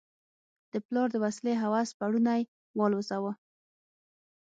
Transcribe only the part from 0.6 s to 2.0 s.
د پلار د وسلې هوس